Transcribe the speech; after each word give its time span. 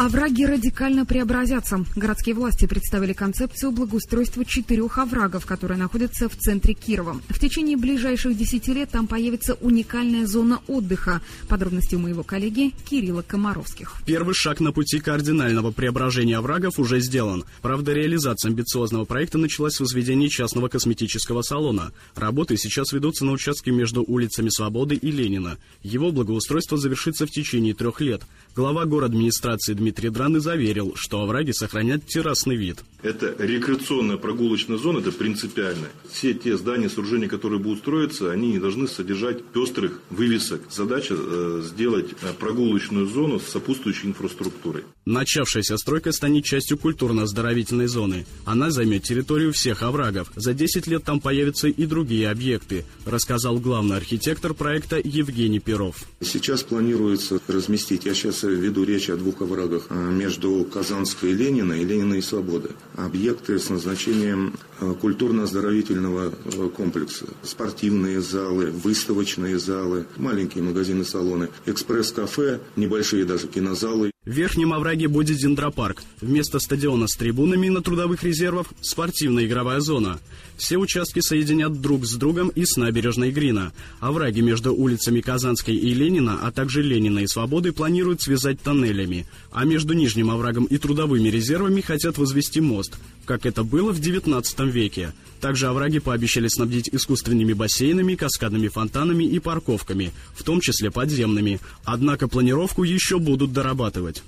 Овраги 0.00 0.44
радикально 0.44 1.04
преобразятся. 1.04 1.84
Городские 1.94 2.34
власти 2.34 2.64
представили 2.64 3.12
концепцию 3.12 3.70
благоустройства 3.70 4.46
четырех 4.46 4.96
оврагов, 4.96 5.44
которые 5.44 5.76
находятся 5.76 6.30
в 6.30 6.36
центре 6.36 6.72
Кирова. 6.72 7.20
В 7.28 7.38
течение 7.38 7.76
ближайших 7.76 8.34
десяти 8.34 8.72
лет 8.72 8.88
там 8.90 9.06
появится 9.06 9.58
уникальная 9.60 10.24
зона 10.26 10.62
отдыха. 10.68 11.20
Подробности 11.48 11.96
у 11.96 11.98
моего 11.98 12.22
коллеги 12.22 12.72
Кирилла 12.88 13.20
Комаровских. 13.20 13.96
Первый 14.06 14.34
шаг 14.34 14.60
на 14.60 14.72
пути 14.72 15.00
кардинального 15.00 15.70
преображения 15.70 16.38
оврагов 16.38 16.78
уже 16.78 17.00
сделан. 17.00 17.44
Правда, 17.60 17.92
реализация 17.92 18.48
амбициозного 18.48 19.04
проекта 19.04 19.36
началась 19.36 19.74
с 19.74 19.80
возведения 19.80 20.30
частного 20.30 20.68
косметического 20.68 21.42
салона. 21.42 21.92
Работы 22.14 22.56
сейчас 22.56 22.94
ведутся 22.94 23.26
на 23.26 23.32
участке 23.32 23.70
между 23.70 24.02
улицами 24.02 24.48
Свободы 24.48 24.94
и 24.94 25.10
Ленина. 25.10 25.58
Его 25.82 26.10
благоустройство 26.10 26.78
завершится 26.78 27.26
в 27.26 27.30
течение 27.30 27.74
трех 27.74 28.00
лет. 28.00 28.22
Глава 28.56 28.86
город 28.86 29.10
администрации 29.10 29.74
Дмитрий 29.74 29.89
Дмитрий 29.90 30.10
Драны 30.10 30.38
заверил, 30.38 30.92
что 30.94 31.20
овраги 31.20 31.50
сохранят 31.50 32.06
террасный 32.06 32.54
вид. 32.54 32.84
Это 33.02 33.34
рекреационная 33.38 34.18
прогулочная 34.18 34.78
зона, 34.78 34.98
это 34.98 35.10
принципиально. 35.10 35.88
Все 36.12 36.32
те 36.32 36.56
здания, 36.56 36.88
сооружения, 36.88 37.28
которые 37.28 37.58
будут 37.58 37.80
строиться, 37.80 38.30
они 38.30 38.52
не 38.52 38.60
должны 38.60 38.86
содержать 38.86 39.42
пестрых 39.46 40.00
вывесок. 40.10 40.60
Задача 40.70 41.16
э, 41.18 41.62
сделать 41.64 42.10
э, 42.22 42.32
прогулочную 42.38 43.06
зону 43.06 43.40
с 43.40 43.48
сопутствующей 43.48 44.10
инфраструктурой. 44.10 44.84
Начавшаяся 45.06 45.76
стройка 45.76 46.12
станет 46.12 46.44
частью 46.44 46.78
культурно-оздоровительной 46.78 47.86
зоны. 47.88 48.26
Она 48.44 48.70
займет 48.70 49.02
территорию 49.02 49.52
всех 49.52 49.82
оврагов. 49.82 50.30
За 50.36 50.52
10 50.52 50.86
лет 50.86 51.02
там 51.02 51.20
появятся 51.20 51.66
и 51.66 51.86
другие 51.86 52.30
объекты, 52.30 52.84
рассказал 53.06 53.58
главный 53.58 53.96
архитектор 53.96 54.54
проекта 54.54 55.00
Евгений 55.02 55.58
Перов. 55.58 55.96
Сейчас 56.20 56.62
планируется 56.62 57.40
разместить, 57.48 58.04
я 58.04 58.14
сейчас 58.14 58.44
веду 58.44 58.84
речь 58.84 59.10
о 59.10 59.16
двух 59.16 59.40
оврагах 59.40 59.79
э, 59.88 59.94
между 59.94 60.64
Казанской 60.64 61.30
и 61.30 61.34
Ленина 61.34 61.72
и 61.72 61.84
Ленина 61.84 62.14
и 62.14 62.20
Свободы. 62.20 62.70
Объекты 62.96 63.58
с 63.58 63.70
назначением 63.70 64.54
э, 64.80 64.94
культурно-оздоровительного 65.00 66.32
э, 66.32 66.68
комплекса. 66.76 67.26
Спортивные 67.42 68.20
залы, 68.20 68.70
выставочные 68.70 69.58
залы, 69.58 70.06
маленькие 70.16 70.64
магазины-салоны, 70.64 71.48
экспресс-кафе, 71.66 72.60
небольшие 72.76 73.24
даже 73.24 73.46
кинозалы. 73.46 74.10
В 74.26 74.32
Верхнем 74.32 74.74
овраге 74.74 75.08
будет 75.08 75.38
дендропарк. 75.38 76.02
Вместо 76.20 76.58
стадиона 76.58 77.06
с 77.06 77.16
трибунами 77.16 77.70
на 77.70 77.80
трудовых 77.80 78.22
резервах– 78.22 78.66
спортивная 78.82 79.46
игровая 79.46 79.80
зона. 79.80 80.20
Все 80.58 80.76
участки 80.76 81.20
соединят 81.20 81.80
друг 81.80 82.04
с 82.04 82.16
другом 82.16 82.50
и 82.50 82.66
с 82.66 82.76
набережной 82.76 83.30
Грина. 83.30 83.72
Овраги 83.98 84.42
между 84.42 84.74
улицами 84.74 85.22
Казанской 85.22 85.74
и 85.74 85.94
Ленина, 85.94 86.38
а 86.42 86.52
также 86.52 86.82
Ленина 86.82 87.20
и 87.20 87.26
Свободы 87.26 87.72
планируют 87.72 88.20
связать 88.20 88.60
тоннелями. 88.60 89.24
А 89.52 89.64
между 89.64 89.94
Нижним 89.94 90.30
оврагом 90.30 90.66
и 90.66 90.76
трудовыми 90.76 91.30
резервами 91.30 91.80
хотят 91.80 92.18
возвести 92.18 92.60
мост, 92.60 92.98
как 93.30 93.46
это 93.46 93.62
было 93.62 93.92
в 93.92 94.00
XIX 94.00 94.68
веке. 94.68 95.12
Также 95.40 95.68
овраги 95.68 96.00
пообещали 96.00 96.48
снабдить 96.48 96.88
искусственными 96.90 97.52
бассейнами, 97.52 98.16
каскадными 98.16 98.66
фонтанами 98.66 99.22
и 99.22 99.38
парковками, 99.38 100.10
в 100.34 100.42
том 100.42 100.60
числе 100.60 100.90
подземными. 100.90 101.60
Однако 101.84 102.26
планировку 102.26 102.82
еще 102.82 103.20
будут 103.20 103.52
дорабатывать. 103.52 104.24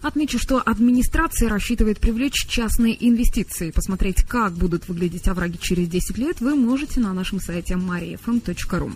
Отмечу, 0.00 0.38
что 0.38 0.58
администрация 0.58 1.50
рассчитывает 1.50 2.00
привлечь 2.00 2.46
частные 2.48 2.96
инвестиции. 3.06 3.70
Посмотреть, 3.70 4.22
как 4.22 4.54
будут 4.54 4.88
выглядеть 4.88 5.28
овраги 5.28 5.58
через 5.60 5.86
10 5.88 6.16
лет, 6.16 6.40
вы 6.40 6.54
можете 6.54 7.00
на 7.00 7.12
нашем 7.12 7.40
сайте 7.40 7.74
mariafm.ru. 7.74 8.90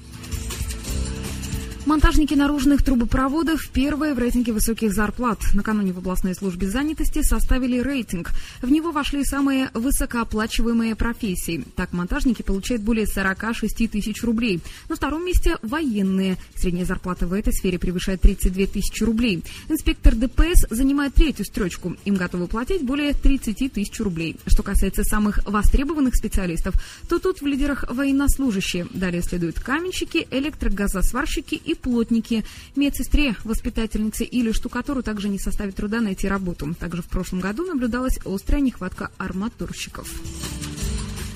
Монтажники 1.87 2.34
наружных 2.34 2.83
трубопроводов 2.83 3.69
первые 3.71 4.12
в 4.12 4.19
рейтинге 4.19 4.53
высоких 4.53 4.93
зарплат. 4.93 5.39
Накануне 5.55 5.93
в 5.93 5.99
областной 5.99 6.34
службе 6.34 6.69
занятости 6.69 7.22
составили 7.22 7.78
рейтинг. 7.78 8.31
В 8.61 8.71
него 8.71 8.91
вошли 8.91 9.25
самые 9.25 9.71
высокооплачиваемые 9.72 10.97
профессии. 10.97 11.65
Так, 11.77 11.93
монтажники 11.93 12.43
получают 12.43 12.83
более 12.83 13.06
46 13.06 13.91
тысяч 13.91 14.22
рублей. 14.22 14.61
На 14.89 14.97
втором 14.97 15.25
месте 15.25 15.56
военные. 15.62 16.37
Средняя 16.56 16.84
зарплата 16.84 17.27
в 17.27 17.33
этой 17.33 17.53
сфере 17.53 17.78
превышает 17.78 18.21
32 18.21 18.66
тысячи 18.66 19.03
рублей. 19.03 19.43
Инспектор 19.69 20.15
ДПС 20.15 20.66
занимает 20.71 21.15
третью 21.15 21.47
строчку. 21.47 21.97
Им 22.05 22.16
готовы 22.16 22.49
платить 22.49 22.83
более 22.83 23.15
30 23.15 23.72
тысяч 23.72 23.99
рублей. 24.00 24.37
Что 24.47 24.62
касается 24.62 25.05
самых 25.05 25.41
востребованных 25.47 26.16
специалистов, 26.16 26.75
то 27.09 27.19
тут 27.19 27.41
в 27.41 27.47
лидерах 27.47 27.84
военнослужащие. 27.89 28.87
Далее 28.93 29.22
следуют 29.22 29.60
каменщики, 29.60 30.27
электрогазосварщики 30.31 31.55
и 31.68 31.74
плотники. 31.74 32.44
Медсестре, 32.76 33.36
воспитательнице 33.44 34.24
или 34.24 34.52
штукатуру 34.52 35.02
также 35.02 35.28
не 35.28 35.38
составит 35.38 35.76
труда 35.76 36.00
найти 36.00 36.26
работу. 36.26 36.74
Также 36.78 37.02
в 37.02 37.06
прошлом 37.06 37.40
году 37.40 37.64
наблюдалась 37.66 38.18
острая 38.24 38.60
нехватка 38.60 39.10
арматурщиков. 39.18 40.08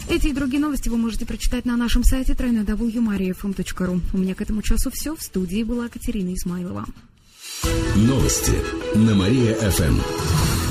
Эти 0.09 0.29
и 0.29 0.33
другие 0.33 0.61
новости 0.61 0.89
вы 0.89 0.97
можете 0.97 1.27
прочитать 1.27 1.65
на 1.65 1.77
нашем 1.77 2.03
сайте 2.05 2.33
www.mariafm.ru. 2.33 4.01
У 4.13 4.19
меня 4.19 4.35
к 4.35 4.41
этому 4.41 4.63
часу 4.63 4.91
все. 4.93 5.15
В 5.15 5.23
студии 5.23 5.63
была 5.63 5.89
Катерина 5.89 6.35
Измайлова. 6.35 6.87
Новости 7.97 8.53
на 8.95 9.15
Мария-ФМ. 9.15 10.01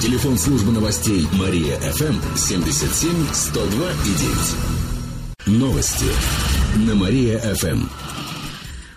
Телефон 0.01 0.37
службы 0.37 0.71
новостей 0.71 1.27
Мария-ФМ 1.33 2.35
77 2.35 3.27
102 3.31 3.91
и 3.91 5.47
9. 5.47 5.59
Новости 5.59 6.05
на 6.87 6.95
Мария-ФМ. 6.95 8.10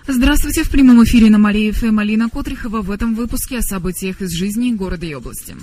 Здравствуйте, 0.06 0.65
в 0.65 0.70
прямом 0.70 1.03
эфире 1.04 1.31
на 1.31 1.38
Марии 1.38 1.70
ФМ 1.70 1.98
Алина 1.98 2.28
Котрихова 2.28 2.82
в 2.82 2.91
этом 2.91 3.15
выпуске 3.15 3.59
о 3.59 3.62
событиях 3.62 4.20
из 4.20 4.32
жизни 4.32 4.70
города 4.70 5.06
и 5.06 5.15
области. 5.15 5.56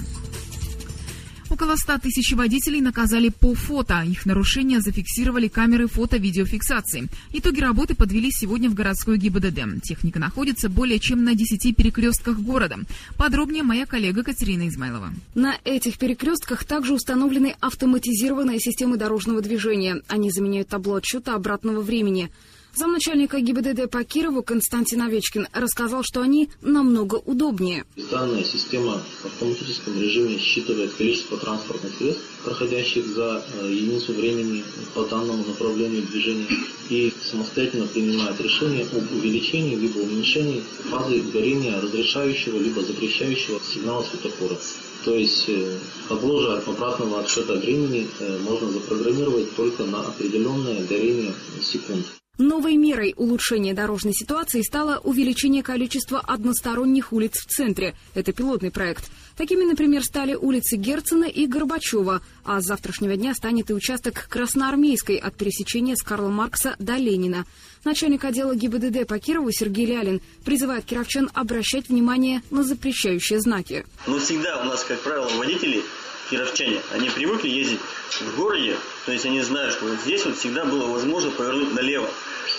Около 1.52 1.76
100 1.76 2.00
тысяч 2.00 2.32
водителей 2.32 2.82
наказали 2.82 3.30
по 3.30 3.54
фото. 3.54 4.02
Их 4.02 4.26
нарушения 4.26 4.82
зафиксировали 4.82 5.48
камеры 5.48 5.86
фото-видеофиксации. 5.88 7.08
Итоги 7.34 7.60
работы 7.60 7.94
подвели 7.94 8.32
сегодня 8.32 8.68
в 8.68 8.74
городской 8.74 9.20
ГИБДД. 9.20 9.84
Техника 9.84 10.18
находится 10.18 10.70
более 10.70 10.98
чем 10.98 11.24
на 11.24 11.36
10 11.36 11.76
перекрестках 11.76 12.40
города. 12.40 12.80
Подробнее 13.18 13.62
моя 13.62 13.86
коллега 13.86 14.24
Катерина 14.24 14.68
Измайлова. 14.70 15.14
На 15.36 15.56
этих 15.66 16.00
перекрестках 16.00 16.64
также 16.64 16.94
установлены 16.94 17.56
автоматизированные 17.60 18.60
системы 18.60 18.98
дорожного 18.98 19.42
движения. 19.42 20.02
Они 20.08 20.32
заменяют 20.32 20.70
табло 20.70 20.96
отсчета 20.96 21.36
обратного 21.36 21.82
времени. 21.82 22.32
Замначальника 22.74 23.40
ГИБДД 23.40 23.90
по 23.90 24.04
Кирову 24.04 24.44
Константин 24.44 25.02
Овечкин 25.02 25.48
рассказал, 25.54 26.04
что 26.04 26.22
они 26.22 26.50
намного 26.62 27.16
удобнее. 27.16 27.86
Данная 28.10 28.44
система 28.44 29.02
в 29.22 29.26
автоматическом 29.26 30.00
режиме 30.02 30.38
считывает 30.40 30.94
количество 30.94 31.38
транспортных 31.38 31.94
средств, 31.98 32.24
проходящих 32.44 33.06
за 33.08 33.44
э, 33.62 33.72
единицу 33.72 34.14
времени 34.14 34.64
по 34.94 35.04
данному 35.04 35.44
направлению 35.44 36.04
движения 36.04 36.48
и 36.90 37.14
самостоятельно 37.24 37.88
принимает 37.88 38.40
решение 38.40 38.86
об 38.86 39.12
увеличении 39.12 39.76
либо 39.76 40.00
уменьшении 40.00 40.64
фазы 40.90 41.22
горения 41.34 41.80
разрешающего 41.80 42.58
либо 42.58 42.82
запрещающего 42.84 43.60
сигнала 43.62 44.04
светофора. 44.04 44.58
То 45.04 45.16
есть 45.16 45.46
э, 45.48 45.78
табло 46.08 46.42
же 46.42 46.58
обратного 46.66 47.22
отсчета 47.22 47.56
времени 47.56 48.08
э, 48.20 48.38
можно 48.40 48.72
запрограммировать 48.72 49.56
только 49.56 49.84
на 49.84 50.02
определенное 50.02 50.86
горение 50.86 51.34
секунд. 51.62 52.06
Новой 52.42 52.76
мерой 52.76 53.14
улучшения 53.18 53.76
дорожной 53.76 54.14
ситуации 54.14 54.64
стало 54.64 54.98
увеличение 54.98 55.62
количества 55.62 56.20
односторонних 56.20 57.14
улиц 57.14 57.34
в 57.34 57.46
центре. 57.46 57.94
Это 58.16 58.34
пилотный 58.34 58.72
проект. 58.72 59.12
Такими, 59.38 59.64
например, 59.64 60.04
стали 60.04 60.34
улицы 60.34 60.76
Герцена 60.76 61.26
и 61.26 61.46
Горбачева, 61.46 62.24
а 62.44 62.60
с 62.60 62.66
завтрашнего 62.66 63.16
дня 63.16 63.36
станет 63.36 63.70
и 63.70 63.76
участок 63.76 64.28
Красноармейской 64.28 65.18
от 65.18 65.36
пересечения 65.36 65.96
с 65.96 66.02
Карла 66.02 66.30
Маркса 66.30 66.76
до 66.80 66.96
Ленина. 66.96 67.46
Начальник 67.84 68.26
отдела 68.26 68.56
ГИБДД 68.56 69.08
по 69.08 69.20
Кирову 69.20 69.52
Сергей 69.52 69.86
Лялин 69.86 70.20
призывает 70.44 70.86
кировчан 70.86 71.30
обращать 71.36 71.90
внимание 71.90 72.42
на 72.50 72.64
запрещающие 72.64 73.40
знаки. 73.40 73.86
Но 74.08 74.18
всегда 74.18 74.64
у 74.64 74.66
нас, 74.66 74.84
как 74.84 75.00
правило, 75.02 75.30
водители 75.38 75.84
кировчане, 76.32 76.82
они 76.92 77.10
привыкли 77.10 77.50
ездить 77.50 77.80
в 78.20 78.36
городе, 78.36 78.78
то 79.06 79.12
есть 79.12 79.26
они 79.26 79.42
знают, 79.42 79.74
что 79.74 79.86
вот 79.86 80.00
здесь 80.00 80.26
вот 80.26 80.38
всегда 80.38 80.66
было 80.66 80.88
возможно 80.88 81.30
повернуть 81.32 81.74
налево. 81.74 82.10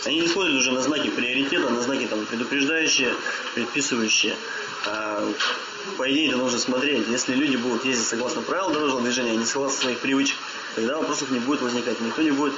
Они 0.05 0.21
не 0.21 0.29
смотрят 0.29 0.55
уже 0.55 0.71
на 0.73 0.83
знаки 0.83 1.09
приоритета, 1.09 1.71
на 1.71 1.81
знаки 1.81 2.07
там, 2.07 2.25
предупреждающие, 2.27 3.15
предписывающие. 3.55 4.37
А, 4.87 5.27
по 5.97 6.11
идее, 6.11 6.29
это 6.29 6.37
нужно 6.37 6.59
смотреть. 6.59 7.09
Если 7.09 7.35
люди 7.35 7.57
будут 7.57 7.85
ездить 7.85 8.07
согласно 8.07 8.43
правилам 8.43 8.73
дорожного 8.73 9.03
движения, 9.03 9.33
а 9.33 9.37
не 9.37 9.45
согласно 9.45 9.81
своих 9.81 9.99
привычек, 9.99 10.37
тогда 10.75 10.99
вопросов 10.99 11.31
не 11.31 11.41
будет 11.41 11.63
возникать, 11.63 12.01
никто 12.01 12.23
не 12.23 12.31
будет 12.31 12.55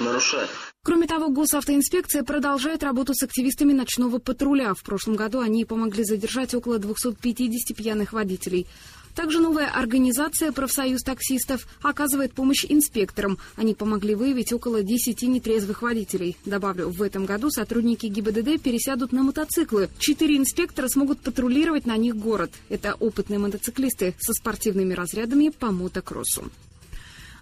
нарушать. 0.00 0.48
Кроме 0.86 1.08
того, 1.08 1.28
госавтоинспекция 1.30 2.22
продолжает 2.22 2.84
работу 2.84 3.12
с 3.12 3.22
активистами 3.24 3.72
ночного 3.72 4.18
патруля. 4.18 4.72
В 4.72 4.84
прошлом 4.84 5.16
году 5.16 5.40
они 5.40 5.64
помогли 5.64 6.04
задержать 6.04 6.54
около 6.54 6.78
250 6.78 7.76
пьяных 7.76 8.12
водителей. 8.12 8.68
Также 9.16 9.40
новая 9.40 9.68
организация 9.68 10.52
«Профсоюз 10.52 11.02
таксистов» 11.02 11.66
оказывает 11.80 12.34
помощь 12.34 12.66
инспекторам. 12.68 13.38
Они 13.56 13.74
помогли 13.74 14.14
выявить 14.14 14.52
около 14.52 14.82
10 14.82 15.22
нетрезвых 15.22 15.80
водителей. 15.80 16.36
Добавлю, 16.44 16.90
в 16.90 17.00
этом 17.00 17.24
году 17.24 17.50
сотрудники 17.50 18.06
ГИБДД 18.06 18.62
пересядут 18.62 19.12
на 19.12 19.22
мотоциклы. 19.22 19.88
Четыре 19.98 20.36
инспектора 20.36 20.88
смогут 20.88 21.20
патрулировать 21.20 21.86
на 21.86 21.96
них 21.96 22.14
город. 22.14 22.52
Это 22.68 22.92
опытные 22.92 23.38
мотоциклисты 23.38 24.14
со 24.18 24.34
спортивными 24.34 24.92
разрядами 24.92 25.48
по 25.48 25.72
мотокроссу. 25.72 26.50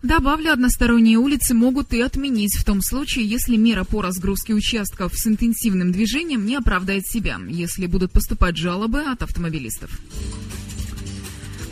Добавлю, 0.00 0.53
односторонние 0.53 1.19
улицы 1.19 1.55
могут 1.55 1.93
и 1.93 2.00
отменить 2.00 2.55
в 2.55 2.65
том 2.65 2.82
случае, 2.82 3.26
если 3.26 3.56
мера 3.56 3.82
по 3.82 4.00
разгрузке 4.00 4.55
участков 4.55 5.12
с 5.17 5.26
интенсивным 5.26 5.91
движением 5.91 6.47
не 6.47 6.55
оправдает 6.55 7.05
себя, 7.09 7.41
если 7.49 7.87
будут 7.87 8.12
поступать 8.12 8.56
жалобы 8.56 9.00
от 9.00 9.23
автомобилистов. 9.25 9.91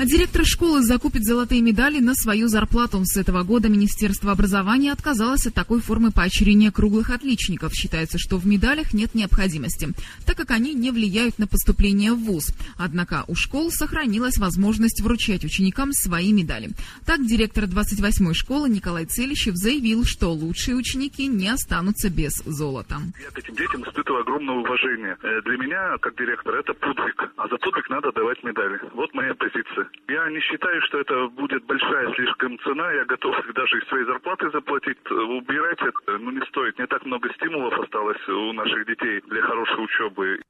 А 0.02 0.04
директор 0.04 0.44
школы 0.44 0.82
закупит 0.82 1.22
золотые 1.22 1.60
медали 1.60 2.00
на 2.00 2.14
свою 2.14 2.48
зарплату. 2.48 3.00
С 3.04 3.16
этого 3.16 3.44
года 3.44 3.68
Министерство 3.68 4.32
образования 4.32 4.90
отказалось 4.90 5.46
от 5.46 5.54
такой 5.54 5.80
формы 5.80 6.10
поощрения 6.10 6.72
круглых 6.72 7.10
отличников. 7.10 7.72
Считается, 7.72 8.18
что 8.18 8.36
в 8.36 8.44
медалях 8.44 8.94
нет 8.94 9.14
необходимости, 9.14 9.90
так 10.26 10.36
как 10.36 10.50
они 10.50 10.74
не 10.74 10.90
влияют 10.90 11.38
на 11.38 11.46
поступление 11.46 12.14
в 12.14 12.24
ВУЗ. 12.24 12.48
Однако 12.76 13.22
у 13.28 13.36
школ 13.36 13.70
сохранилась 13.70 14.38
возможность 14.38 15.00
вручать 15.00 15.44
ученикам 15.44 15.92
свои 15.92 16.32
медали. 16.32 16.70
Так, 17.06 17.24
директор 17.24 17.66
28-й 17.66 18.34
школы 18.34 18.68
Николай 18.68 19.04
Целищев 19.04 19.54
заявил, 19.54 20.04
что 20.04 20.32
лучшие 20.32 20.74
ученики 20.74 21.28
не 21.28 21.46
останутся 21.46 22.10
без 22.10 22.42
золота. 22.44 22.96
Я 23.22 23.30
к 23.30 23.38
этим 23.38 23.54
детям 23.54 23.84
испытываю 23.84 24.22
огромное 24.22 24.56
уважение. 24.56 25.16
Э, 25.22 25.40
для 25.42 25.56
меня, 25.58 25.96
как 26.00 26.16
директор, 26.16 26.56
это 26.56 26.74
подвиг. 26.74 27.22
А 27.36 27.46
за 27.46 27.56
подвиг 27.58 27.88
надо 27.88 28.10
давать 28.10 28.42
медали. 28.42 28.80
Вот 28.94 29.14
моя 29.14 29.32
позиция. 29.34 29.91
Я 30.08 30.28
не 30.30 30.40
считаю, 30.40 30.80
что 30.82 31.00
это 31.00 31.28
будет 31.28 31.64
большая 31.64 32.12
слишком 32.14 32.58
цена. 32.60 32.92
Я 32.92 33.04
готов 33.04 33.34
даже 33.54 33.78
из 33.78 33.88
своей 33.88 34.04
зарплаты 34.04 34.50
заплатить. 34.50 34.98
Убирать 35.10 35.80
это 35.80 36.18
ну, 36.18 36.30
не 36.30 36.44
стоит. 36.46 36.78
Не 36.78 36.86
так 36.86 37.04
много 37.06 37.32
стимулов 37.34 37.78
осталось 37.78 38.28
у 38.28 38.52
наших 38.52 38.86
детей 38.86 39.20
для 39.28 39.42
хорошей 39.42 39.84
учебы. 39.84 40.40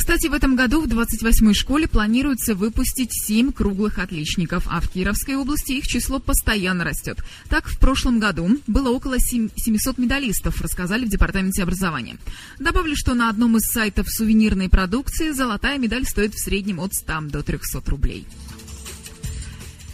Кстати, 0.00 0.28
в 0.28 0.32
этом 0.32 0.56
году 0.56 0.80
в 0.80 0.86
28-й 0.86 1.52
школе 1.52 1.86
планируется 1.86 2.54
выпустить 2.54 3.10
7 3.12 3.52
круглых 3.52 3.98
отличников, 3.98 4.66
а 4.70 4.80
в 4.80 4.88
Кировской 4.88 5.36
области 5.36 5.72
их 5.72 5.86
число 5.86 6.18
постоянно 6.18 6.84
растет. 6.84 7.18
Так, 7.50 7.68
в 7.68 7.78
прошлом 7.78 8.18
году 8.18 8.48
было 8.66 8.88
около 8.88 9.18
700 9.18 9.98
медалистов, 9.98 10.62
рассказали 10.62 11.04
в 11.04 11.10
Департаменте 11.10 11.62
образования. 11.62 12.16
Добавлю, 12.58 12.96
что 12.96 13.12
на 13.12 13.28
одном 13.28 13.58
из 13.58 13.70
сайтов 13.70 14.06
сувенирной 14.08 14.70
продукции 14.70 15.32
золотая 15.32 15.76
медаль 15.76 16.06
стоит 16.06 16.32
в 16.32 16.42
среднем 16.42 16.80
от 16.80 16.94
100 16.94 17.20
до 17.30 17.42
300 17.42 17.82
рублей. 17.90 18.26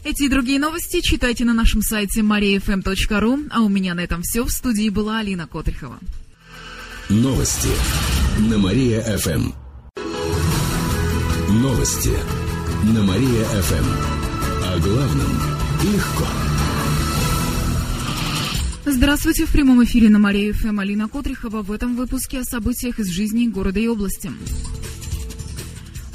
Эти 0.06 0.23
и 0.23 0.29
другие 0.29 0.61
новости 0.61 1.00
читайте 1.00 1.44
на 1.44 1.53
нашем 1.53 1.82
сайте 1.82 2.20
mariafm.ru. 2.20 3.49
А 3.50 3.61
у 3.62 3.69
меня 3.69 3.93
на 3.93 4.05
этом 4.05 4.23
все. 4.23 4.44
В 4.44 4.50
студии 4.53 4.88
была 4.88 5.19
Алина 5.19 5.49
Котрихова. 5.49 5.99
Новости 7.08 7.70
на 8.49 8.56
Мария-ФМ. 8.56 9.50
Новости 11.61 12.12
на 12.85 13.03
Мария-ФМ. 13.03 13.87
О 14.62 14.79
главном 14.79 15.32
легко. 15.82 16.26
Здравствуйте. 18.85 19.44
В 19.44 19.50
прямом 19.50 19.82
эфире 19.82 20.09
на 20.09 20.20
Мария-ФМ 20.20 20.79
Алина 20.79 21.09
Котрихова. 21.09 21.62
В 21.62 21.73
этом 21.73 21.97
выпуске 21.97 22.38
о 22.38 22.44
событиях 22.44 23.00
из 23.00 23.09
жизни 23.09 23.49
города 23.49 23.81
и 23.81 23.88
области. 23.88 24.31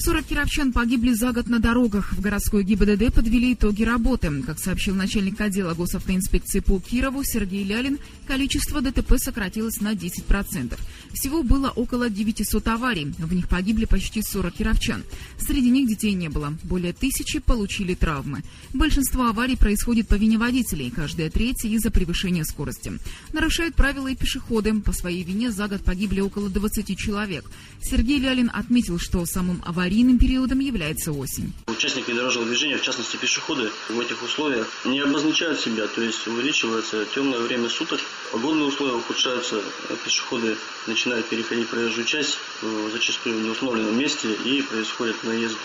40 0.04 0.26
кировчан 0.26 0.74
погибли 0.74 1.14
за 1.14 1.32
год 1.32 1.48
на 1.48 1.60
дорогах. 1.60 2.14
В 2.14 2.22
городской 2.22 2.64
ГИБДД 2.64 3.14
подвели 3.14 3.54
итоги 3.54 3.84
работы. 3.84 4.32
Как 4.42 4.58
сообщил 4.58 4.96
начальник 4.96 5.40
отдела 5.40 5.76
госавтоинспекции 5.76 6.60
по 6.60 6.80
Кирову 6.80 7.24
Сергей 7.24 7.64
Лялин, 7.64 8.00
количество 8.26 8.82
ДТП 8.82 9.14
сократилось 9.18 9.80
на 9.80 9.94
10%. 9.94 10.80
Всего 11.14 11.44
было 11.44 11.70
около 11.70 12.10
900 12.10 12.68
аварий. 12.70 13.14
В 13.20 13.32
них 13.32 13.48
погибли 13.48 13.86
почти 13.86 14.24
40 14.24 14.56
кировчан. 14.56 15.04
Среди 15.38 15.70
них 15.70 15.88
детей 15.88 16.14
не 16.14 16.30
было. 16.30 16.58
Более 16.64 16.94
тысячи 16.94 17.38
получили 17.38 17.94
травмы. 17.94 18.42
Большинство 18.74 19.28
аварий 19.28 19.56
происходит 19.56 20.08
по 20.08 20.16
вине 20.16 20.40
водителей, 20.40 20.90
каждая 20.90 21.30
третья 21.30 21.70
из-за 21.70 21.92
превышения 21.92 22.44
скорости. 22.44 22.94
Нарушают 23.34 23.76
правила 23.76 24.08
и 24.08 24.16
пешеходы. 24.16 24.74
По 24.82 24.94
своей 24.94 25.24
вине 25.24 25.52
за 25.52 25.68
год 25.68 25.84
погибли 25.84 26.22
около 26.22 26.50
20 26.50 26.98
человек. 26.98 27.46
Сергей 27.84 28.18
Лялин 28.18 28.50
отметил, 28.52 28.98
что 28.98 29.24
самым 29.28 29.62
аварийным 29.64 29.91
аварийным 29.92 30.18
периодом 30.18 30.60
является 30.60 31.12
осень. 31.12 31.52
Участники 31.68 32.12
дорожного 32.14 32.48
движения, 32.48 32.78
в 32.78 32.82
частности 32.82 33.18
пешеходы, 33.18 33.70
в 33.90 34.00
этих 34.00 34.24
условиях 34.24 34.70
не 34.86 35.02
обозначают 35.02 35.60
себя, 35.60 35.86
то 35.88 36.02
есть 36.02 36.26
увеличивается 36.28 37.06
темное 37.14 37.40
время 37.40 37.68
суток, 37.68 38.00
погодные 38.32 38.68
условия 38.68 38.94
ухудшаются, 38.94 39.62
пешеходы 40.06 40.56
начинают 40.88 41.28
переходить 41.28 41.68
проезжую 41.68 42.06
часть, 42.06 42.38
э, 42.62 42.90
зачастую 42.94 43.40
в 43.40 43.42
неустановленном 43.42 43.98
месте 43.98 44.34
и 44.46 44.62
происходят 44.62 45.22
наезды. 45.24 45.60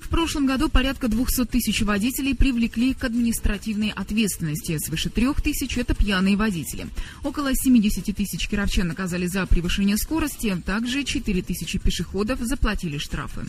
В 0.00 0.08
прошлом 0.08 0.46
году 0.46 0.68
порядка 0.68 1.08
200 1.08 1.46
тысяч 1.46 1.82
водителей 1.82 2.34
привлекли 2.34 2.94
к 2.94 3.04
административной 3.04 3.90
ответственности. 3.90 4.78
Свыше 4.78 5.10
трех 5.10 5.40
тысяч– 5.40 5.76
это 5.78 5.94
пьяные 5.94 6.36
водители. 6.36 6.86
Около 7.24 7.54
70 7.54 8.14
тысяч 8.14 8.48
кировчан 8.48 8.88
наказали 8.88 9.26
за 9.26 9.46
превышение 9.46 9.96
скорости. 9.96 10.56
Также 10.64 11.04
4 11.04 11.42
тысячи 11.42 11.78
пешеходов 11.78 12.38
заплатили 12.40 12.98
штрафы. 12.98 13.46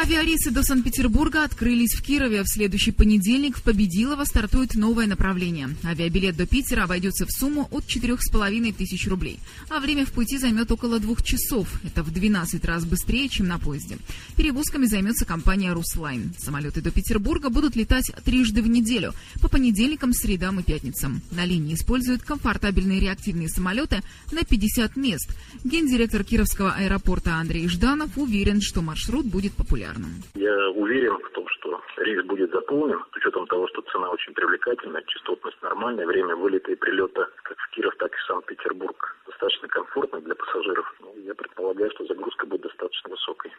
Авиарейсы 0.00 0.52
до 0.52 0.62
Санкт-Петербурга 0.62 1.42
открылись 1.42 1.94
в 1.94 2.02
Кирове. 2.02 2.44
В 2.44 2.48
следующий 2.48 2.92
понедельник 2.92 3.56
в 3.56 3.62
Победилово 3.62 4.22
стартует 4.22 4.76
новое 4.76 5.08
направление. 5.08 5.70
Авиабилет 5.82 6.36
до 6.36 6.46
Питера 6.46 6.84
обойдется 6.84 7.26
в 7.26 7.32
сумму 7.32 7.66
от 7.72 7.84
4,5 7.84 8.72
тысяч 8.74 9.08
рублей. 9.08 9.40
А 9.68 9.80
время 9.80 10.06
в 10.06 10.12
пути 10.12 10.38
займет 10.38 10.70
около 10.70 11.00
двух 11.00 11.24
часов. 11.24 11.68
Это 11.82 12.04
в 12.04 12.12
12 12.12 12.64
раз 12.64 12.84
быстрее, 12.84 13.28
чем 13.28 13.48
на 13.48 13.58
поезде. 13.58 13.98
Перевозками 14.36 14.86
займется 14.86 15.24
компания 15.24 15.72
«Руслайн». 15.72 16.32
Самолеты 16.38 16.80
до 16.80 16.92
Петербурга 16.92 17.48
будут 17.48 17.74
летать 17.74 18.12
трижды 18.24 18.62
в 18.62 18.68
неделю. 18.68 19.14
По 19.40 19.48
понедельникам, 19.48 20.12
средам 20.12 20.60
и 20.60 20.62
пятницам. 20.62 21.22
На 21.32 21.44
линии 21.44 21.74
используют 21.74 22.22
комфортабельные 22.22 23.00
реактивные 23.00 23.48
самолеты 23.48 24.04
на 24.30 24.44
50 24.44 24.94
мест. 24.94 25.28
Гендиректор 25.64 26.22
Кировского 26.22 26.70
аэропорта 26.70 27.34
Андрей 27.34 27.66
Жданов 27.66 28.16
уверен, 28.16 28.60
что 28.60 28.80
маршрут 28.80 29.26
будет 29.26 29.54
популярным 29.54 29.87
популярным. 29.88 30.22
Я 30.34 30.70
уверен 30.70 31.16
в 31.18 31.30
том, 31.32 31.46
что 31.58 31.80
рейс 31.98 32.24
будет 32.26 32.50
заполнен, 32.50 32.98
с 33.12 33.16
учетом 33.16 33.46
того, 33.46 33.66
что 33.68 33.82
цена 33.92 34.10
очень 34.10 34.32
привлекательная, 34.32 35.02
частотность 35.06 35.60
нормальная, 35.62 36.06
время 36.06 36.36
вылета 36.36 36.72
и 36.72 36.76
прилета 36.76 37.28
как 37.42 37.56
в 37.58 37.70
Киров, 37.74 37.94
так 37.98 38.12
и 38.12 38.16
в 38.16 38.26
Санкт-Петербург 38.26 39.16
достаточно 39.26 39.68
комфортно 39.68 40.20
для 40.20 40.34
пассажиров. 40.34 40.86
Ну, 41.00 41.14
я 41.24 41.34
предполагаю, 41.34 41.90
что 41.94 42.06
загрузка 42.06 42.46
будет 42.46 42.62
достаточно 42.62 43.10
высокой. 43.10 43.52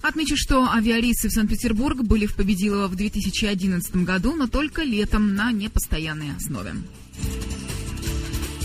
Отмечу, 0.00 0.36
что 0.36 0.62
авиарейсы 0.72 1.28
в 1.28 1.32
Санкт-Петербург 1.32 1.98
были 2.08 2.26
в 2.26 2.36
Победилово 2.36 2.86
в 2.86 2.96
2011 2.96 4.04
году, 4.04 4.36
но 4.36 4.46
только 4.46 4.82
летом 4.82 5.34
на 5.34 5.50
непостоянной 5.50 6.36
основе. 6.36 6.70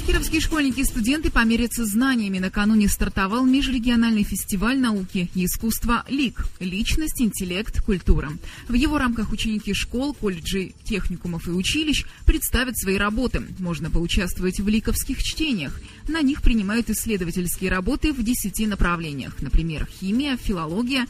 Кировские 0.05 0.41
школьники 0.41 0.81
и 0.81 0.83
студенты 0.83 1.31
померятся 1.31 1.85
знаниями. 1.85 2.37
Накануне 2.37 2.89
стартовал 2.89 3.45
межрегиональный 3.45 4.23
фестиваль 4.23 4.77
науки 4.77 5.29
и 5.33 5.45
искусства 5.45 6.03
ЛИК– 6.09 6.45
«Личность, 6.59 7.21
интеллект, 7.21 7.81
культура». 7.81 8.29
В 8.67 8.73
его 8.73 8.97
рамках 8.97 9.31
ученики 9.31 9.73
школ, 9.73 10.13
колледжей, 10.13 10.75
техникумов 10.83 11.47
и 11.47 11.51
училищ 11.51 12.05
представят 12.25 12.77
свои 12.77 12.97
работы. 12.97 13.43
Можно 13.59 13.89
поучаствовать 13.89 14.59
в 14.59 14.67
ликовских 14.67 15.23
чтениях. 15.23 15.79
На 16.09 16.21
них 16.21 16.41
принимают 16.41 16.89
исследовательские 16.89 17.71
работы 17.71 18.11
в 18.11 18.21
десяти 18.21 18.67
направлениях. 18.67 19.41
Например, 19.41 19.87
химия, 19.99 20.35
филология, 20.35 21.07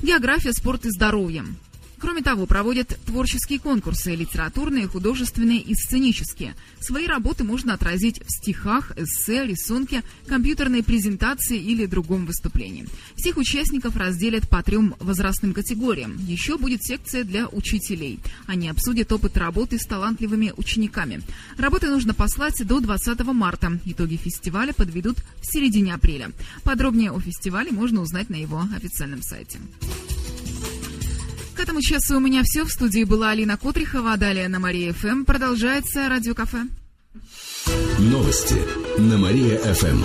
география, 0.00 0.52
спорт 0.52 0.86
и 0.86 0.90
здоровье. 0.90 1.44
Кроме 2.00 2.22
того, 2.22 2.46
проводят 2.46 2.96
творческие 3.06 3.58
конкурсы– 3.58 4.14
литературные, 4.16 4.86
художественные 4.86 5.60
и 5.60 5.74
сценические. 5.74 6.54
Свои 6.80 7.06
работы 7.06 7.42
можно 7.42 7.74
отразить 7.74 8.20
в 8.20 8.30
стихах, 8.30 8.92
эссе, 8.96 9.44
рисунке, 9.44 10.02
компьютерной 10.26 10.84
презентации 10.84 11.58
или 11.58 11.86
другом 11.86 12.24
выступлении. 12.26 12.86
Всех 13.16 13.36
участников 13.36 13.96
разделят 13.96 14.48
по 14.48 14.62
трем 14.62 14.94
возрастным 15.00 15.52
категориям. 15.52 16.16
Еще 16.18 16.56
будет 16.56 16.84
секция 16.84 17.24
для 17.24 17.48
учителей. 17.48 18.20
Они 18.46 18.68
обсудят 18.68 19.12
опыт 19.12 19.36
работы 19.36 19.78
с 19.78 19.86
талантливыми 19.86 20.52
учениками. 20.56 21.22
Работы 21.56 21.88
нужно 21.88 22.14
послать 22.14 22.64
до 22.64 22.80
20 22.80 23.24
марта. 23.24 23.78
Итоги 23.84 24.16
фестиваля 24.16 24.72
подведут 24.72 25.18
в 25.40 25.52
середине 25.52 25.94
апреля. 25.94 26.30
Подробнее 26.62 27.10
о 27.10 27.18
фестивале 27.18 27.72
можно 27.72 28.00
узнать 28.00 28.30
на 28.30 28.36
его 28.36 28.64
официальном 28.76 29.22
сайте. 29.22 29.58
Этому 31.68 31.82
часу 31.82 32.16
у 32.16 32.20
меня 32.20 32.42
все. 32.44 32.64
В 32.64 32.72
студии 32.72 33.04
была 33.04 33.28
Алина 33.28 33.58
Котрихова, 33.58 34.14
а 34.14 34.16
далее 34.16 34.48
на 34.48 34.58
Мария 34.58 34.94
ФМ 34.94 35.24
продолжается 35.24 36.08
радиокафе. 36.08 36.66
Новости 37.98 38.56
на 38.96 39.18
Мария 39.18 39.58
ФМ. 39.58 40.02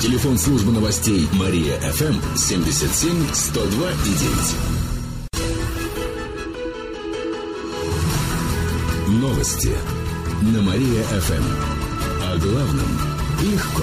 Телефон 0.00 0.38
службы 0.38 0.70
новостей 0.70 1.26
Мария 1.32 1.80
ФМ 1.80 2.14
77 2.36 3.26
102 3.32 3.90
и 3.90 4.14
9. 9.08 9.20
Новости 9.20 9.72
на 10.42 10.62
Мария 10.62 11.02
ФМ. 11.02 11.42
О 12.22 12.38
главном 12.38 12.86
легко. 13.42 13.82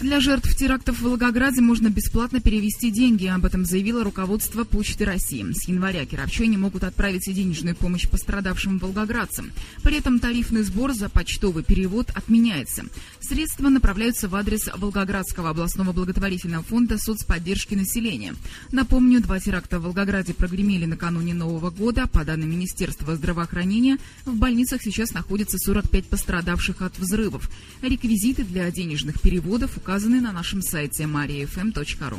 Для 0.00 0.20
жертв 0.20 0.54
терактов 0.54 1.00
в 1.00 1.02
Волгограде 1.02 1.60
можно 1.60 1.88
бесплатно 1.88 2.40
перевести 2.40 2.92
деньги. 2.92 3.26
Об 3.26 3.44
этом 3.44 3.64
заявило 3.64 4.04
руководство 4.04 4.62
Почты 4.62 5.04
России. 5.04 5.44
С 5.52 5.66
января 5.66 6.06
кировчане 6.06 6.56
могут 6.56 6.84
отправить 6.84 7.24
денежную 7.26 7.74
помощь 7.74 8.08
пострадавшим 8.08 8.78
волгоградцам. 8.78 9.50
При 9.82 9.96
этом 9.96 10.20
тарифный 10.20 10.62
сбор 10.62 10.94
за 10.94 11.08
почтовый 11.08 11.64
перевод 11.64 12.10
отменяется. 12.14 12.84
Средства 13.18 13.70
направляются 13.70 14.28
в 14.28 14.36
адрес 14.36 14.70
Волгоградского 14.72 15.50
областного 15.50 15.92
благотворительного 15.92 16.62
фонда 16.62 16.96
соцподдержки 16.96 17.74
населения. 17.74 18.36
Напомню, 18.70 19.20
два 19.20 19.40
теракта 19.40 19.80
в 19.80 19.82
Волгограде 19.82 20.32
прогремели 20.32 20.84
накануне 20.84 21.34
Нового 21.34 21.70
года. 21.70 22.06
По 22.06 22.24
данным 22.24 22.50
Министерства 22.50 23.16
здравоохранения, 23.16 23.98
в 24.24 24.36
больницах 24.36 24.80
сейчас 24.80 25.12
находится 25.12 25.58
45 25.58 26.04
пострадавших 26.04 26.82
от 26.82 26.96
взрывов. 27.00 27.50
Реквизиты 27.82 28.44
для 28.44 28.70
денежных 28.70 29.20
переводов 29.20 29.76
указаны 29.88 30.20
на 30.20 30.32
нашем 30.32 30.60
сайте 30.60 31.04
mariafm.ru. 31.04 32.18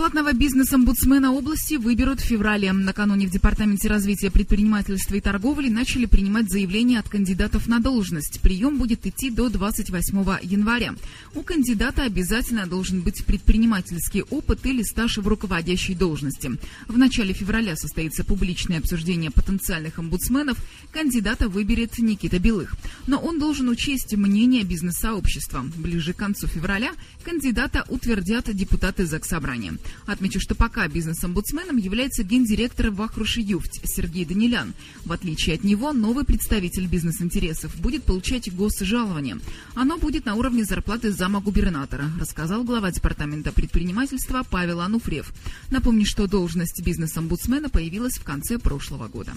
Платного 0.00 0.32
бизнес-омбудсмена 0.32 1.30
области 1.30 1.74
выберут 1.74 2.20
в 2.20 2.24
феврале. 2.24 2.72
Накануне 2.72 3.26
в 3.26 3.30
Департаменте 3.30 3.86
развития 3.86 4.30
предпринимательства 4.30 5.16
и 5.16 5.20
торговли 5.20 5.68
начали 5.68 6.06
принимать 6.06 6.50
заявления 6.50 7.00
от 7.00 7.10
кандидатов 7.10 7.66
на 7.66 7.80
должность. 7.80 8.40
Прием 8.40 8.78
будет 8.78 9.06
идти 9.06 9.28
до 9.28 9.50
28 9.50 10.38
января. 10.40 10.94
У 11.34 11.42
кандидата 11.42 12.04
обязательно 12.04 12.66
должен 12.66 13.02
быть 13.02 13.26
предпринимательский 13.26 14.22
опыт 14.22 14.64
или 14.64 14.82
стаж 14.84 15.18
в 15.18 15.28
руководящей 15.28 15.94
должности. 15.94 16.52
В 16.88 16.96
начале 16.96 17.34
февраля 17.34 17.76
состоится 17.76 18.24
публичное 18.24 18.78
обсуждение 18.78 19.30
потенциальных 19.30 19.98
омбудсменов. 19.98 20.56
Кандидата 20.92 21.46
выберет 21.50 21.98
Никита 21.98 22.38
Белых. 22.38 22.74
Но 23.06 23.18
он 23.18 23.38
должен 23.38 23.68
учесть 23.68 24.14
мнение 24.16 24.64
бизнес-сообщества. 24.64 25.62
Ближе 25.76 26.14
к 26.14 26.16
концу 26.16 26.46
февраля 26.46 26.92
кандидата 27.22 27.84
утвердят 27.90 28.46
депутаты 28.56 29.04
Заксобрания. 29.04 29.74
Отмечу, 30.06 30.40
что 30.40 30.54
пока 30.54 30.88
бизнес-омбудсменом 30.88 31.76
является 31.76 32.22
гендиректор 32.22 32.90
Вахруши 32.90 33.40
Юфть 33.40 33.80
Сергей 33.84 34.24
Данилян. 34.24 34.74
В 35.04 35.12
отличие 35.12 35.56
от 35.56 35.64
него, 35.64 35.92
новый 35.92 36.24
представитель 36.24 36.86
бизнес-интересов 36.86 37.76
будет 37.76 38.04
получать 38.04 38.52
госжалование. 38.54 39.38
Оно 39.74 39.98
будет 39.98 40.24
на 40.24 40.34
уровне 40.34 40.64
зарплаты 40.64 41.12
зама 41.12 41.40
губернатора, 41.40 42.10
рассказал 42.18 42.64
глава 42.64 42.90
департамента 42.90 43.52
предпринимательства 43.52 44.44
Павел 44.48 44.80
Ануфриев. 44.80 45.32
Напомню, 45.70 46.04
что 46.06 46.26
должность 46.26 46.82
бизнес-омбудсмена 46.84 47.68
появилась 47.68 48.14
в 48.14 48.24
конце 48.24 48.58
прошлого 48.58 49.08
года. 49.08 49.32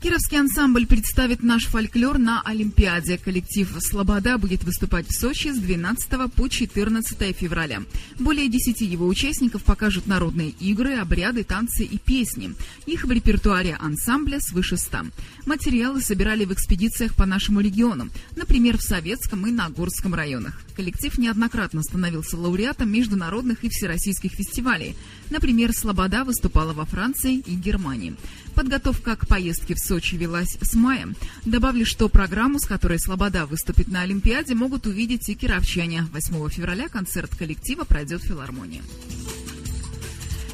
Кировский 0.00 0.38
ансамбль 0.38 0.86
представит 0.86 1.42
наш 1.42 1.66
фольклор 1.66 2.18
на 2.18 2.40
Олимпиаде. 2.42 3.18
Коллектив 3.18 3.68
«Слобода» 3.80 4.38
будет 4.38 4.62
выступать 4.62 5.08
в 5.08 5.12
Сочи 5.12 5.48
с 5.48 5.58
12 5.58 6.32
по 6.32 6.48
14 6.48 7.36
февраля. 7.36 7.82
Более 8.16 8.48
10 8.48 8.80
его 8.82 9.08
участников 9.08 9.64
покажут 9.64 10.06
народные 10.06 10.50
игры, 10.50 10.98
обряды, 10.98 11.42
танцы 11.42 11.82
и 11.82 11.98
песни. 11.98 12.54
Их 12.86 13.04
в 13.04 13.10
репертуаре 13.10 13.76
ансамбля 13.80 14.38
свыше 14.38 14.76
100. 14.76 14.98
Материалы 15.46 16.00
собирали 16.00 16.44
в 16.44 16.52
экспедициях 16.52 17.16
по 17.16 17.26
нашему 17.26 17.58
региону, 17.58 18.08
например, 18.36 18.78
в 18.78 18.82
Советском 18.82 19.48
и 19.48 19.50
Нагорском 19.50 20.14
районах. 20.14 20.60
Коллектив 20.76 21.18
неоднократно 21.18 21.82
становился 21.82 22.36
лауреатом 22.36 22.88
международных 22.88 23.64
и 23.64 23.68
всероссийских 23.68 24.30
фестивалей. 24.30 24.94
Например, 25.30 25.72
«Слобода» 25.72 26.22
выступала 26.22 26.72
во 26.72 26.84
Франции 26.84 27.38
и 27.38 27.56
Германии. 27.56 28.14
Подготовка 28.58 29.14
к 29.14 29.28
поездке 29.28 29.76
в 29.76 29.78
Сочи 29.78 30.16
велась 30.16 30.58
с 30.60 30.74
мая. 30.74 31.14
Добавлю, 31.44 31.86
что 31.86 32.08
программу, 32.08 32.58
с 32.58 32.66
которой 32.66 32.98
«Слобода» 32.98 33.46
выступит 33.46 33.86
на 33.86 34.02
Олимпиаде, 34.02 34.56
могут 34.56 34.84
увидеть 34.84 35.28
и 35.28 35.36
кировчане. 35.36 36.08
8 36.12 36.48
февраля 36.48 36.88
концерт 36.88 37.36
коллектива 37.36 37.84
пройдет 37.84 38.20
в 38.20 38.26
филармонии. 38.26 38.82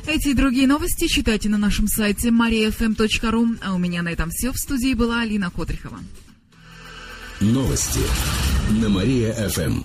Эти 0.06 0.28
и 0.28 0.34
другие 0.34 0.66
новости 0.66 1.06
читайте 1.06 1.49
на 1.49 1.56
нашем 1.56 1.88
сайте 1.88 2.28
mariafm.ru. 2.28 3.58
А 3.64 3.73
у 3.73 3.78
меня 3.78 4.02
на 4.02 4.11
этом 4.11 4.28
все. 4.28 4.52
В 4.52 4.58
студии 4.58 4.92
была 4.92 5.23
Алина 5.23 5.50
Котрихова. 5.50 5.99
Новости 7.40 8.00
на 8.82 8.90
Мария-ФМ. 8.90 9.82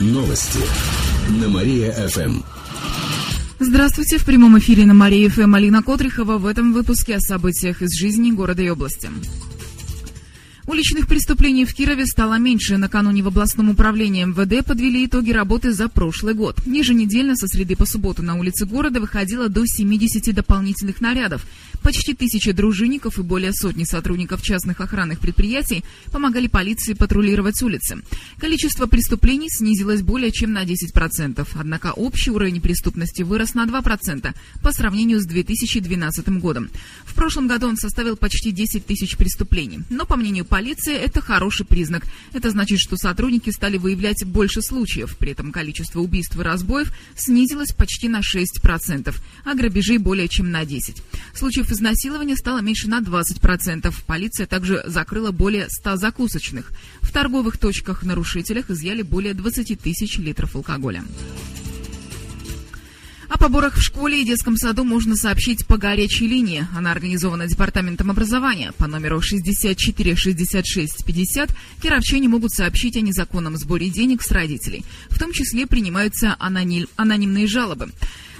Новости 0.00 0.60
на 1.40 1.48
Мария-ФМ. 1.48 2.42
Здравствуйте, 3.58 4.18
в 4.18 4.24
прямом 4.26 4.58
эфире 4.58 4.84
на 4.84 4.92
Мария 4.92 5.30
ФМ 5.30 5.54
Алина 5.54 5.82
Котрихова 5.82 6.36
в 6.36 6.44
этом 6.44 6.74
выпуске 6.74 7.16
о 7.16 7.20
событиях 7.20 7.80
из 7.80 7.98
жизни 7.98 8.30
города 8.30 8.62
и 8.62 8.68
области. 8.68 9.08
Уличных 10.66 11.06
преступлений 11.06 11.64
в 11.64 11.72
Кирове 11.72 12.04
стало 12.04 12.38
меньше. 12.38 12.76
Накануне 12.76 13.22
в 13.22 13.28
областном 13.28 13.70
управлении 13.70 14.24
МВД 14.24 14.66
подвели 14.66 15.06
итоги 15.06 15.30
работы 15.30 15.72
за 15.72 15.88
прошлый 15.88 16.34
год. 16.34 16.60
Еженедельно 16.66 17.34
со 17.34 17.46
среды 17.46 17.76
по 17.76 17.86
субботу 17.86 18.22
на 18.22 18.34
улицы 18.34 18.66
города 18.66 19.00
выходило 19.00 19.48
до 19.48 19.64
70 19.64 20.34
дополнительных 20.34 21.00
нарядов. 21.00 21.46
Почти 21.86 22.14
тысяча 22.14 22.52
дружинников 22.52 23.16
и 23.20 23.22
более 23.22 23.52
сотни 23.52 23.84
сотрудников 23.84 24.42
частных 24.42 24.80
охранных 24.80 25.20
предприятий 25.20 25.84
помогали 26.10 26.48
полиции 26.48 26.94
патрулировать 26.94 27.62
улицы. 27.62 28.02
Количество 28.38 28.86
преступлений 28.86 29.48
снизилось 29.48 30.02
более 30.02 30.32
чем 30.32 30.52
на 30.52 30.64
10%, 30.64 31.46
однако 31.54 31.92
общий 31.92 32.32
уровень 32.32 32.60
преступности 32.60 33.22
вырос 33.22 33.54
на 33.54 33.66
2% 33.66 34.34
по 34.64 34.72
сравнению 34.72 35.20
с 35.20 35.26
2012 35.26 36.28
годом. 36.40 36.70
В 37.04 37.14
прошлом 37.14 37.46
году 37.46 37.68
он 37.68 37.76
составил 37.76 38.16
почти 38.16 38.50
10 38.50 38.84
тысяч 38.84 39.16
преступлений. 39.16 39.82
Но, 39.88 40.06
по 40.06 40.16
мнению 40.16 40.44
полиции, 40.44 40.96
это 40.96 41.20
хороший 41.20 41.66
признак. 41.66 42.04
Это 42.32 42.50
значит, 42.50 42.80
что 42.80 42.96
сотрудники 42.96 43.50
стали 43.50 43.78
выявлять 43.78 44.24
больше 44.24 44.60
случаев. 44.60 45.16
При 45.18 45.30
этом 45.30 45.52
количество 45.52 46.00
убийств 46.00 46.36
и 46.36 46.42
разбоев 46.42 46.92
снизилось 47.14 47.70
почти 47.70 48.08
на 48.08 48.22
6%, 48.22 49.14
а 49.44 49.54
грабежей 49.54 49.98
более 49.98 50.26
чем 50.26 50.50
на 50.50 50.64
10%. 50.64 51.00
Случаев 51.32 51.75
изнасилования 51.76 52.36
стало 52.36 52.60
меньше 52.60 52.88
на 52.88 53.00
20%. 53.00 53.94
Полиция 54.06 54.46
также 54.46 54.82
закрыла 54.86 55.30
более 55.30 55.68
100 55.68 55.96
закусочных. 55.96 56.72
В 57.00 57.12
торговых 57.12 57.58
точках-нарушителях 57.58 58.70
изъяли 58.70 59.02
более 59.02 59.34
20 59.34 59.78
тысяч 59.80 60.18
литров 60.18 60.56
алкоголя. 60.56 61.04
О 63.28 63.38
поборах 63.38 63.76
в 63.76 63.82
школе 63.82 64.22
и 64.22 64.24
детском 64.24 64.56
саду 64.56 64.84
можно 64.84 65.16
сообщить 65.16 65.66
по 65.66 65.76
горячей 65.76 66.28
линии. 66.28 66.66
Она 66.76 66.92
организована 66.92 67.46
Департаментом 67.46 68.10
образования. 68.10 68.72
По 68.78 68.86
номеру 68.86 69.20
64 69.20 70.16
66 70.16 71.04
50 71.04 71.50
кировчане 71.82 72.28
могут 72.28 72.52
сообщить 72.52 72.96
о 72.96 73.00
незаконном 73.00 73.56
сборе 73.56 73.90
денег 73.90 74.22
с 74.22 74.30
родителей. 74.30 74.84
В 75.10 75.18
том 75.18 75.32
числе 75.32 75.66
принимаются 75.66 76.36
аноним, 76.38 76.86
анонимные 76.96 77.46
жалобы. 77.48 77.90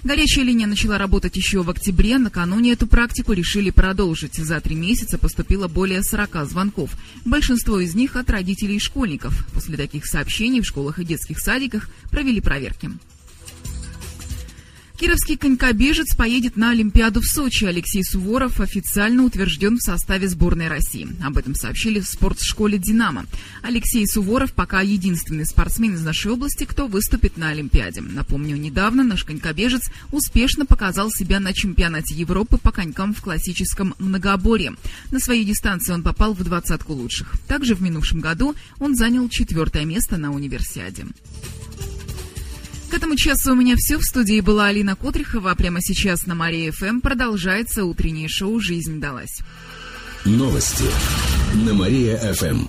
Горячая 0.06 0.44
линия 0.44 0.68
начала 0.68 0.98
работать 0.98 1.34
еще 1.34 1.64
в 1.64 1.70
октябре. 1.70 2.18
Накануне 2.18 2.75
эту 2.75 2.86
практику 2.86 3.32
решили 3.32 3.70
продолжить. 3.70 4.36
За 4.36 4.60
три 4.60 4.76
месяца 4.76 5.18
поступило 5.18 5.66
более 5.66 6.04
40 6.04 6.46
звонков. 6.46 6.92
Большинство 7.25 7.80
из 7.80 7.96
них 7.96 8.14
от 8.14 8.30
родителей 8.30 8.76
и 8.76 8.78
школьников. 8.78 9.44
После 9.52 9.76
таких 9.76 10.06
сообщений 10.06 10.60
в 10.60 10.64
школах 10.64 11.00
и 11.00 11.04
детских 11.04 11.40
садиках 11.40 11.90
провели 12.08 12.40
проверки. 12.40 12.88
Кировский 14.97 15.37
конькобежец 15.37 16.17
поедет 16.17 16.57
на 16.57 16.71
Олимпиаду 16.71 17.21
в 17.21 17.26
Сочи. 17.26 17.65
Алексей 17.65 18.03
Суворов 18.03 18.61
официально 18.61 19.25
утвержден 19.25 19.76
в 19.76 19.83
составе 19.83 20.26
сборной 20.26 20.69
России. 20.69 21.07
Об 21.23 21.37
этом 21.37 21.55
сообщили 21.55 22.00
в 22.00 22.07
спортшколе 22.07 22.79
«Динамо». 22.79 23.26
Алексей 23.62 24.07
Суворов 24.07 24.55
пока 24.55 24.81
единственный 24.81 25.45
спортсмен 25.45 25.97
из 25.97 26.03
нашей 26.03 26.33
области, 26.33 26.65
кто 26.65 26.87
выступит 26.87 27.37
на 27.37 27.50
Олимпиаде. 27.50 28.00
Напомню, 28.00 28.57
недавно 28.57 29.05
наш 29.05 29.25
конькобежец 29.25 29.91
успешно 30.12 30.65
показал 30.65 31.11
себя 31.11 31.41
на 31.41 31.53
чемпионате 31.53 32.15
Европы 32.15 32.57
по 32.57 32.73
конькам 32.73 33.12
в 33.12 33.21
классическом 33.21 33.95
многоборье. 33.99 34.76
На 35.11 35.21
своей 35.21 35.45
дистанции 35.45 35.93
он 35.93 36.03
попал 36.03 36.33
в 36.33 36.43
двадцатку 36.43 36.95
лучших. 36.95 37.35
Также 37.47 37.75
в 37.75 37.83
минувшем 37.83 38.21
году 38.21 38.55
он 38.79 38.97
занял 38.97 39.29
четвертое 39.29 39.85
место 39.85 40.17
на 40.17 40.33
универсиаде. 40.33 41.05
К 42.90 42.95
этому 42.95 43.16
часу 43.16 43.52
у 43.52 43.55
меня 43.57 43.75
все. 43.76 43.99
В 43.99 44.02
студии 44.02 44.40
была 44.40 44.66
Алина 44.66 44.97
Котрихова. 44.97 45.55
Прямо 45.55 45.81
сейчас 45.81 46.26
на 46.26 46.35
Мария 46.35 46.73
ФМ 46.73 47.00
продолжается 47.00 47.85
утреннее 47.85 48.28
шоу 48.28 48.61
«Жизнь 48.61 49.00
далась». 49.00 49.40
Новости 50.25 50.85
на 51.66 51.75
Мария 51.75 52.16
ФМ. 52.33 52.66